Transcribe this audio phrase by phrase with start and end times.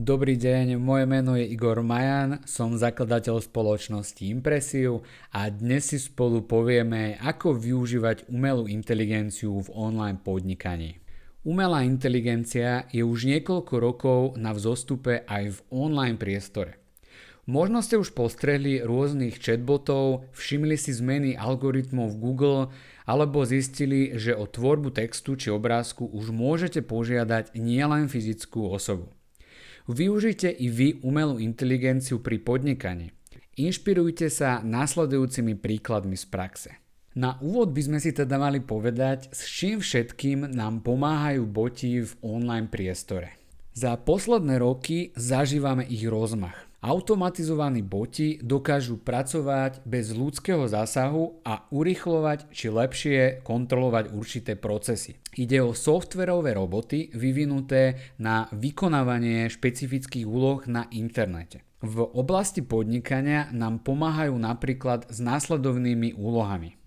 [0.00, 6.42] Dobrý deň, moje meno je Igor Majan, som zakladateľ spoločnosti Impresiu a dnes si spolu
[6.42, 10.98] povieme, ako využívať umelú inteligenciu v online podnikaní.
[11.46, 16.79] Umelá inteligencia je už niekoľko rokov na vzostupe aj v online priestore.
[17.50, 22.60] Možno ste už postrehli rôznych chatbotov, všimli si zmeny algoritmov v Google
[23.02, 29.10] alebo zistili, že o tvorbu textu či obrázku už môžete požiadať nielen fyzickú osobu.
[29.90, 33.10] Využite i vy umelú inteligenciu pri podnikaní.
[33.58, 36.70] Inšpirujte sa následujúcimi príkladmi z praxe.
[37.18, 42.14] Na úvod by sme si teda mali povedať, s čím všetkým nám pomáhajú boti v
[42.22, 43.34] online priestore.
[43.74, 46.69] Za posledné roky zažívame ich rozmach.
[46.80, 55.20] Automatizovaní boti dokážu pracovať bez ľudského zásahu a urychlovať či lepšie kontrolovať určité procesy.
[55.36, 61.60] Ide o softverové roboty vyvinuté na vykonávanie špecifických úloh na internete.
[61.84, 66.79] V oblasti podnikania nám pomáhajú napríklad s následovnými úlohami.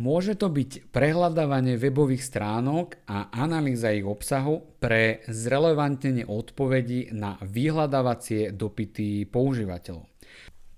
[0.00, 8.56] Môže to byť prehľadávanie webových stránok a analýza ich obsahu pre zrelevantnenie odpovedí na vyhľadávacie
[8.56, 10.08] dopity používateľov.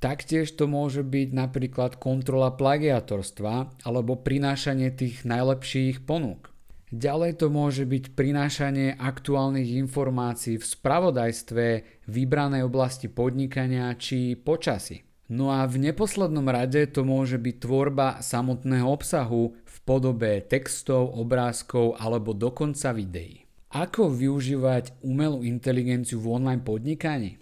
[0.03, 6.50] Taktiež to môže byť napríklad kontrola plagiatorstva alebo prinášanie tých najlepších ponúk.
[6.91, 11.65] Ďalej to môže byť prinášanie aktuálnych informácií v spravodajstve
[12.11, 15.12] vybranej oblasti podnikania či počasí.
[15.33, 21.97] No a v neposlednom rade to môže byť tvorba samotného obsahu v podobe textov, obrázkov
[21.97, 23.48] alebo dokonca videí.
[23.72, 27.41] Ako využívať umelú inteligenciu v online podnikaní?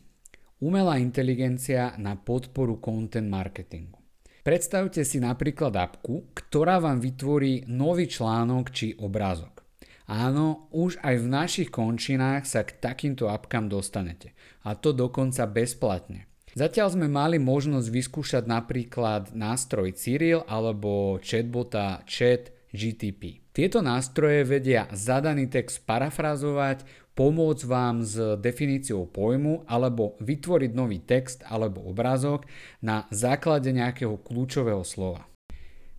[0.63, 3.99] Umelá inteligencia na podporu content marketingu.
[4.47, 9.67] Predstavte si napríklad apku, ktorá vám vytvorí nový článok či obrázok.
[10.07, 14.31] Áno, už aj v našich končinách sa k takýmto apkám dostanete.
[14.63, 16.30] A to dokonca bezplatne.
[16.51, 23.39] Zatiaľ sme mali možnosť vyskúšať napríklad nástroj Cyril alebo chatbota Chat GTP.
[23.55, 26.83] Tieto nástroje vedia zadaný text parafrazovať,
[27.15, 32.47] pomôcť vám s definíciou pojmu alebo vytvoriť nový text alebo obrázok
[32.83, 35.31] na základe nejakého kľúčového slova.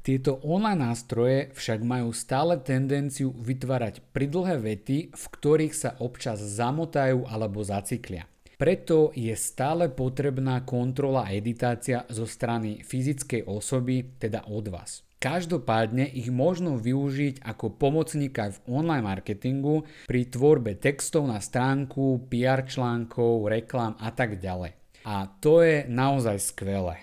[0.02, 7.30] Tieto online nástroje však majú stále tendenciu vytvárať pridlhé vety, v ktorých sa občas zamotajú
[7.30, 8.31] alebo zacyklia.
[8.62, 15.02] Preto je stále potrebná kontrola a editácia zo strany fyzickej osoby, teda od vás.
[15.18, 22.62] Každopádne ich možno využiť ako pomocníka v online marketingu pri tvorbe textov na stránku, PR
[22.62, 24.78] článkov, reklám a tak ďalej.
[25.10, 27.02] A to je naozaj skvelé.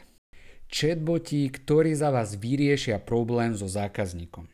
[0.71, 4.47] Chatboti, ktorí za vás vyriešia problém so zákazníkom.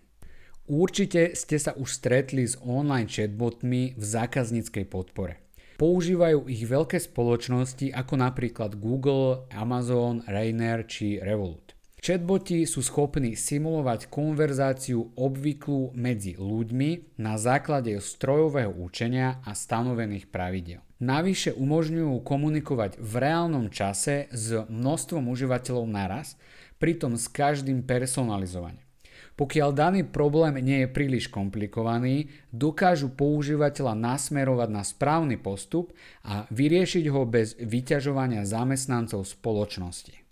[0.64, 5.43] Určite ste sa už stretli s online chatbotmi v zákazníckej podpore.
[5.74, 11.74] Používajú ich veľké spoločnosti ako napríklad Google, Amazon, Rainer či Revolut.
[12.04, 20.84] Chatboti sú schopní simulovať konverzáciu obvyklú medzi ľuďmi na základe strojového učenia a stanovených pravidel.
[21.00, 26.36] Navyše umožňujú komunikovať v reálnom čase s množstvom užívateľov naraz,
[26.76, 28.84] pritom s každým personalizovane.
[29.34, 37.04] Pokiaľ daný problém nie je príliš komplikovaný, dokážu používateľa nasmerovať na správny postup a vyriešiť
[37.10, 40.23] ho bez vyťažovania zamestnancov spoločnosti.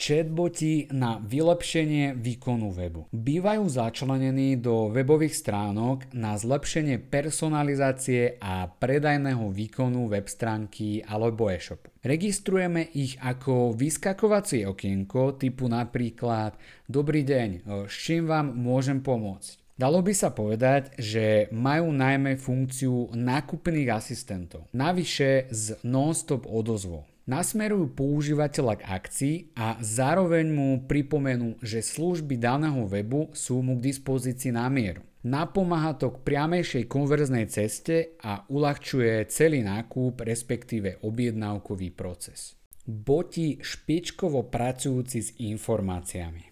[0.00, 3.12] Chatboti na vylepšenie výkonu webu.
[3.12, 11.92] Bývajú začlenení do webových stránok na zlepšenie personalizácie a predajného výkonu web stránky alebo e-shopu.
[12.00, 16.56] Registrujeme ich ako vyskakovacie okienko typu napríklad
[16.88, 19.60] Dobrý deň, s čím vám môžem pomôcť?
[19.76, 24.64] Dalo by sa povedať, že majú najmä funkciu nákupných asistentov.
[24.72, 32.90] Navyše s non-stop odozvou nasmerujú používateľa k akcii a zároveň mu pripomenú, že služby daného
[32.90, 35.06] webu sú mu k dispozícii na mieru.
[35.22, 42.58] Napomáha to k priamejšej konverznej ceste a uľahčuje celý nákup, respektíve objednávkový proces.
[42.82, 46.49] Boti špičkovo pracujúci s informáciami.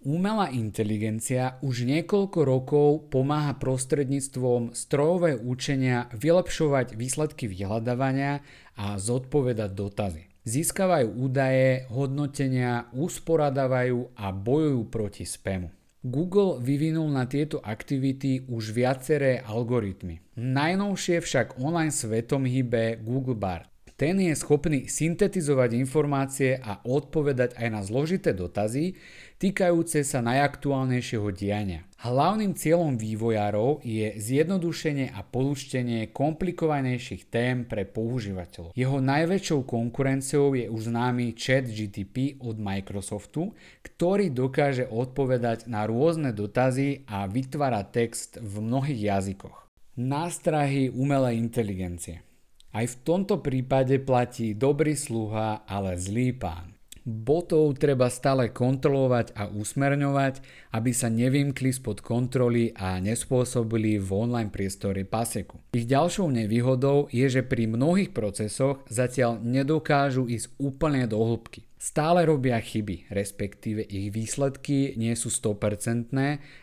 [0.00, 8.40] Umelá inteligencia už niekoľko rokov pomáha prostredníctvom strojového učenia vylepšovať výsledky vyhľadávania
[8.80, 10.24] a zodpovedať dotazy.
[10.48, 15.68] Získavajú údaje, hodnotenia, usporadávajú a bojujú proti spamu.
[16.00, 20.24] Google vyvinul na tieto aktivity už viaceré algoritmy.
[20.40, 23.69] Najnovšie však online svetom hýbe Google Bard.
[24.00, 28.96] Ten je schopný syntetizovať informácie a odpovedať aj na zložité dotazy
[29.36, 31.84] týkajúce sa najaktuálnejšieho diania.
[32.00, 38.72] Hlavným cieľom vývojárov je zjednodušenie a poluštenie komplikovanejších tém pre používateľov.
[38.72, 43.52] Jeho najväčšou konkurenciou je už známy chat GTP od Microsoftu,
[43.84, 49.68] ktorý dokáže odpovedať na rôzne dotazy a vytvára text v mnohých jazykoch.
[50.00, 52.29] Nástrahy umelej inteligencie.
[52.70, 56.80] Aj v tomto prípade platí dobrý sluha, ale zlý pán.
[57.02, 60.44] Botov treba stále kontrolovať a usmerňovať,
[60.76, 65.58] aby sa nevymkli spod kontroly a nespôsobili v online priestore paseku.
[65.74, 71.66] Ich ďalšou nevýhodou je, že pri mnohých procesoch zatiaľ nedokážu ísť úplne do hĺbky.
[71.80, 76.12] Stále robia chyby, respektíve ich výsledky nie sú 100%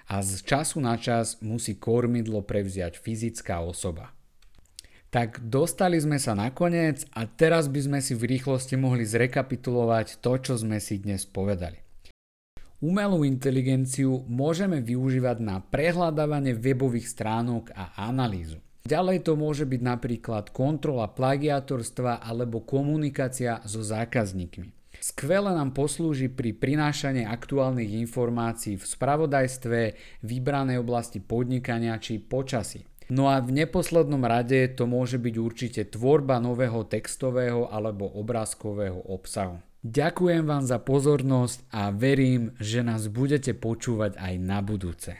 [0.08, 4.17] a z času na čas musí kormidlo prevziať fyzická osoba.
[5.08, 10.36] Tak dostali sme sa nakoniec a teraz by sme si v rýchlosti mohli zrekapitulovať to,
[10.36, 11.80] čo sme si dnes povedali.
[12.84, 18.62] Umelú inteligenciu môžeme využívať na prehľadávanie webových stránok a analýzu.
[18.86, 24.78] Ďalej to môže byť napríklad kontrola plagiatorstva alebo komunikácia so zákazníkmi.
[25.02, 29.80] Skvele nám poslúži pri prinášaní aktuálnych informácií v spravodajstve,
[30.26, 32.97] vybranej oblasti podnikania či počasí.
[33.08, 39.64] No a v neposlednom rade to môže byť určite tvorba nového textového alebo obrázkového obsahu.
[39.88, 45.16] Ďakujem vám za pozornosť a verím, že nás budete počúvať aj na budúce.